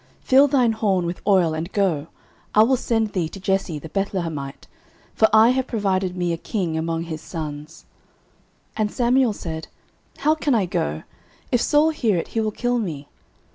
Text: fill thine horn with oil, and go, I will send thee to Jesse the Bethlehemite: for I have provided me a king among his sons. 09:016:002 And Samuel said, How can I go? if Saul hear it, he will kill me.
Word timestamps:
fill 0.21 0.47
thine 0.47 0.71
horn 0.71 1.05
with 1.05 1.21
oil, 1.27 1.53
and 1.53 1.71
go, 1.73 2.07
I 2.55 2.63
will 2.63 2.75
send 2.75 3.13
thee 3.13 3.29
to 3.29 3.39
Jesse 3.39 3.77
the 3.77 3.87
Bethlehemite: 3.87 4.65
for 5.13 5.29
I 5.31 5.49
have 5.49 5.67
provided 5.67 6.17
me 6.17 6.33
a 6.33 6.37
king 6.37 6.75
among 6.75 7.03
his 7.03 7.21
sons. 7.21 7.85
09:016:002 8.69 8.71
And 8.77 8.91
Samuel 8.91 9.33
said, 9.33 9.67
How 10.17 10.33
can 10.33 10.55
I 10.55 10.65
go? 10.65 11.03
if 11.51 11.61
Saul 11.61 11.91
hear 11.91 12.17
it, 12.17 12.29
he 12.29 12.41
will 12.41 12.49
kill 12.49 12.79
me. 12.79 13.09